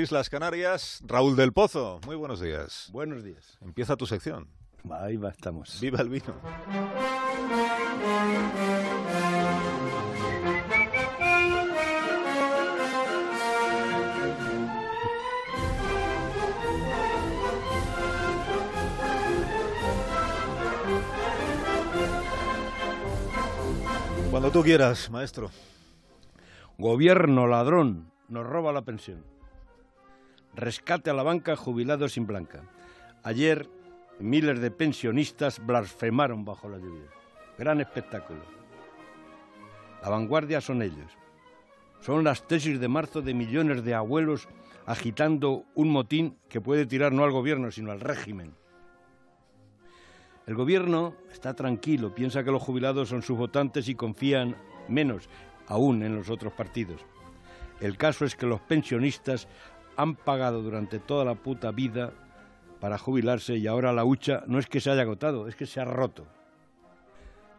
Islas 0.00 0.30
Canarias, 0.30 1.02
Raúl 1.06 1.36
del 1.36 1.52
Pozo. 1.52 2.00
Muy 2.06 2.16
buenos 2.16 2.40
días. 2.40 2.88
Buenos 2.92 3.22
días. 3.22 3.58
Empieza 3.60 3.96
tu 3.96 4.06
sección. 4.06 4.48
Ahí 4.90 5.16
va, 5.16 5.30
estamos. 5.30 5.80
Viva 5.80 6.00
el 6.00 6.08
vino. 6.08 6.34
Cuando 24.30 24.50
tú 24.50 24.62
quieras, 24.62 25.10
maestro. 25.10 25.50
Gobierno 26.78 27.46
ladrón 27.46 28.10
nos 28.28 28.46
roba 28.46 28.72
la 28.72 28.82
pensión. 28.82 29.31
Rescate 30.54 31.10
a 31.10 31.14
la 31.14 31.22
banca 31.22 31.56
jubilados 31.56 32.12
sin 32.12 32.26
blanca. 32.26 32.62
Ayer 33.22 33.68
miles 34.18 34.60
de 34.60 34.70
pensionistas 34.70 35.64
blasfemaron 35.64 36.44
bajo 36.44 36.68
la 36.68 36.78
lluvia. 36.78 37.08
Gran 37.58 37.80
espectáculo. 37.80 38.40
La 40.02 40.10
vanguardia 40.10 40.60
son 40.60 40.82
ellos. 40.82 41.12
Son 42.00 42.24
las 42.24 42.46
tesis 42.46 42.80
de 42.80 42.88
marzo 42.88 43.22
de 43.22 43.34
millones 43.34 43.84
de 43.84 43.94
abuelos 43.94 44.48
agitando 44.86 45.64
un 45.74 45.90
motín 45.90 46.36
que 46.48 46.60
puede 46.60 46.86
tirar 46.86 47.12
no 47.12 47.24
al 47.24 47.30
gobierno, 47.30 47.70
sino 47.70 47.92
al 47.92 48.00
régimen. 48.00 48.54
El 50.46 50.56
gobierno 50.56 51.14
está 51.30 51.54
tranquilo, 51.54 52.14
piensa 52.14 52.42
que 52.42 52.50
los 52.50 52.62
jubilados 52.62 53.08
son 53.08 53.22
sus 53.22 53.38
votantes 53.38 53.88
y 53.88 53.94
confían 53.94 54.56
menos 54.88 55.28
aún 55.68 56.02
en 56.02 56.16
los 56.16 56.30
otros 56.30 56.52
partidos. 56.52 57.00
El 57.80 57.96
caso 57.96 58.24
es 58.24 58.34
que 58.34 58.46
los 58.46 58.60
pensionistas 58.60 59.48
han 59.96 60.14
pagado 60.14 60.62
durante 60.62 60.98
toda 60.98 61.24
la 61.24 61.34
puta 61.34 61.70
vida 61.70 62.12
para 62.80 62.98
jubilarse 62.98 63.56
y 63.56 63.66
ahora 63.66 63.92
la 63.92 64.04
hucha 64.04 64.42
no 64.46 64.58
es 64.58 64.66
que 64.66 64.80
se 64.80 64.90
haya 64.90 65.02
agotado, 65.02 65.48
es 65.48 65.54
que 65.54 65.66
se 65.66 65.80
ha 65.80 65.84
roto. 65.84 66.26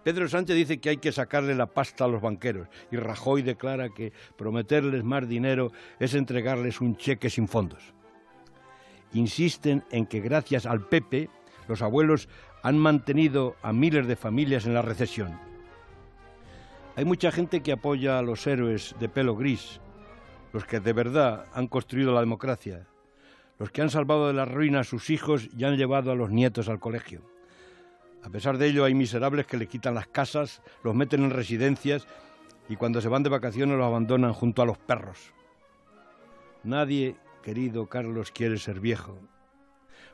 Pedro 0.04 0.28
Sánchez 0.28 0.56
dice 0.56 0.80
que 0.80 0.90
hay 0.90 0.98
que 0.98 1.14
sacarle 1.14 1.56
la 1.56 1.68
pasta 1.68 2.04
a 2.04 2.10
los 2.10 2.22
banqueros 2.22 2.68
y 2.92 2.98
Rajoy 2.98 3.42
declara 3.42 3.90
que 3.90 4.12
prometerles 4.38 5.04
más 5.04 5.28
dinero 5.28 5.72
es 6.00 6.14
entregarles 6.14 6.82
un 6.82 6.98
cheque 6.98 7.30
sin 7.30 7.48
fondos. 7.48 7.94
Insisten 9.14 9.84
en 9.92 10.06
que 10.06 10.20
gracias 10.20 10.66
al 10.66 10.82
PP 10.88 11.30
los 11.70 11.82
abuelos 11.82 12.28
han 12.64 12.78
mantenido 12.78 13.56
a 13.62 13.72
miles 13.72 14.08
de 14.08 14.16
familias 14.16 14.66
en 14.66 14.74
la 14.74 14.82
recesión. 14.82 15.40
Hay 16.96 17.06
mucha 17.06 17.32
gente 17.32 17.62
que 17.62 17.72
apoya 17.72 18.20
a 18.20 18.22
los 18.22 18.46
héroes 18.46 18.96
de 19.00 19.10
pelo 19.10 19.36
gris, 19.36 19.80
los 20.54 20.66
que 20.66 20.80
de 20.80 20.94
verdad 20.94 21.48
han 21.54 21.68
construido 21.68 22.14
la 22.14 22.22
democracia, 22.22 22.88
los 23.60 23.72
que 23.72 23.82
han 23.82 23.90
salvado 23.90 24.28
de 24.28 24.34
la 24.34 24.46
ruina 24.46 24.82
a 24.82 24.84
sus 24.84 25.10
hijos 25.10 25.50
y 25.58 25.64
han 25.66 25.76
llevado 25.76 26.12
a 26.12 26.16
los 26.16 26.30
nietos 26.30 26.70
al 26.70 26.80
colegio. 26.80 27.22
A 28.24 28.30
pesar 28.30 28.58
de 28.58 28.68
ello, 28.68 28.86
hay 28.86 28.94
miserables 28.94 29.48
que 29.48 29.58
le 29.58 29.68
quitan 29.68 29.96
las 29.96 30.08
casas, 30.08 30.62
los 30.84 30.96
meten 30.96 31.24
en 31.24 31.32
residencias 31.32 32.08
y 32.70 32.78
cuando 32.78 33.02
se 33.02 33.10
van 33.10 33.24
de 33.24 33.30
vacaciones 33.30 33.78
los 33.78 33.86
abandonan 33.86 34.32
junto 34.32 34.62
a 34.62 34.66
los 34.66 34.78
perros. 34.78 35.34
Nadie, 36.64 37.18
querido 37.42 37.88
Carlos, 37.88 38.32
quiere 38.32 38.58
ser 38.58 38.80
viejo. 38.80 39.18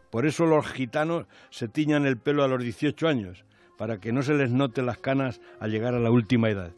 Por 0.09 0.25
eso 0.25 0.45
los 0.45 0.65
gitanos 0.65 1.27
se 1.51 1.67
tiñan 1.67 2.07
el 2.07 2.17
pelo 2.17 2.43
a 2.43 2.47
los 2.47 2.63
18 2.63 3.07
años, 3.07 3.45
para 3.77 3.99
que 3.99 4.11
no 4.11 4.23
se 4.23 4.33
les 4.33 4.49
note 4.49 4.81
las 4.81 4.97
canas 4.97 5.39
al 5.59 5.71
llegar 5.71 5.93
a 5.93 5.99
la 5.99 6.09
última 6.09 6.49
edad. 6.49 6.71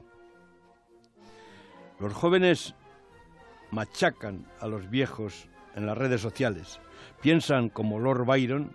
Los 1.99 2.13
jóvenes 2.13 2.75
machacan 3.71 4.45
a 4.59 4.67
los 4.67 4.89
viejos 4.89 5.47
en 5.75 5.85
las 5.85 5.97
redes 5.97 6.21
sociales. 6.21 6.79
Piensan, 7.21 7.69
como 7.69 7.99
Lord 7.99 8.25
Byron, 8.25 8.73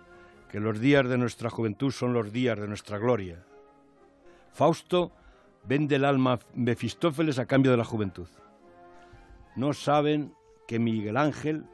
que 0.49 0.59
los 0.59 0.79
días 0.79 1.07
de 1.07 1.17
nuestra 1.17 1.49
juventud 1.49 1.91
son 1.91 2.13
los 2.13 2.31
días 2.31 2.59
de 2.59 2.67
nuestra 2.67 2.97
gloria. 2.97 3.43
Fausto 4.51 5.11
vende 5.63 5.97
el 5.97 6.05
alma 6.05 6.33
a 6.33 6.39
Mefistófeles 6.55 7.39
a 7.39 7.45
cambio 7.45 7.71
de 7.71 7.77
la 7.77 7.83
juventud. 7.83 8.27
No 9.55 9.73
saben 9.73 10.33
que 10.67 10.79
Miguel 10.79 11.17
Ángel 11.17 11.65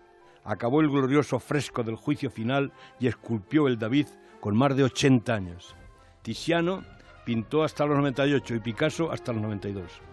acabó 0.43 0.81
el 0.81 0.89
glorioso 0.89 1.39
fresco 1.39 1.83
del 1.83 1.95
juicio 1.95 2.29
final 2.29 2.71
y 2.99 3.07
esculpió 3.07 3.67
el 3.67 3.79
David 3.79 4.07
con 4.39 4.57
más 4.57 4.75
de 4.75 4.83
80 4.83 5.33
años. 5.33 5.75
Tiziano 6.21 6.83
pintó 7.25 7.63
hasta 7.63 7.85
los 7.85 7.95
98 7.97 8.55
y 8.55 8.59
Picasso 8.59 9.11
hasta 9.11 9.31
los 9.31 9.41
92. 9.41 10.12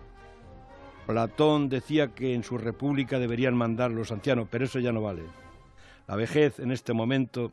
Platón 1.10 1.69
decía 1.69 2.15
que 2.15 2.34
en 2.34 2.44
su 2.44 2.56
república 2.56 3.19
deberían 3.19 3.56
mandar 3.56 3.91
los 3.91 4.12
ancianos, 4.12 4.47
pero 4.48 4.66
eso 4.66 4.78
ya 4.78 4.93
no 4.93 5.03
vale. 5.03 5.25
La 6.06 6.15
vejez 6.15 6.60
en 6.60 6.71
este 6.71 6.93
momento 6.93 7.50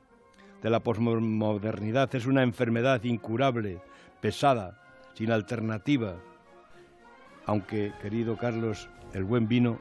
de 0.61 0.69
la 0.69 0.81
posmodernidad 0.81 2.13
es 2.13 2.27
una 2.27 2.43
enfermedad 2.43 3.03
incurable, 3.03 3.81
pesada, 4.21 4.79
sin 5.15 5.31
alternativa. 5.31 6.17
Aunque, 7.47 7.93
querido 7.99 8.37
Carlos, 8.37 8.89
el 9.13 9.23
buen 9.23 9.47
vino 9.47 9.79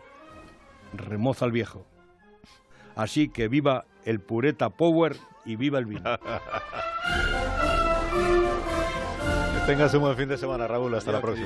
remoza 0.95 1.45
al 1.45 1.53
viejo. 1.53 1.85
Así 2.95 3.29
que 3.29 3.49
viva 3.49 3.85
el 4.07 4.21
Pureta 4.21 4.71
Power 4.71 5.19
y 5.45 5.57
viva 5.57 5.79
el 5.79 5.85
vino. 5.85 6.01
que 9.53 9.67
tengas 9.67 9.93
un 9.93 10.01
buen 10.01 10.17
fin 10.17 10.31
de 10.31 10.39
semana, 10.39 10.67
Raúl. 10.67 10.95
Hasta 10.95 11.13
la 11.13 11.21
próxima. 11.21 11.35